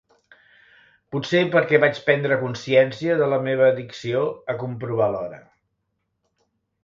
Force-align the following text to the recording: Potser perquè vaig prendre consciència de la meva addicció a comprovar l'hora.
Potser 1.15 1.41
perquè 1.55 1.79
vaig 1.83 1.99
prendre 2.07 2.37
consciència 2.43 3.19
de 3.19 3.27
la 3.33 3.39
meva 3.49 3.67
addicció 3.73 4.23
a 4.53 4.55
comprovar 4.65 5.11
l'hora. 5.17 5.41